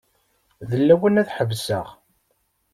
[0.69, 1.87] D lawan ad ḥebseɣ.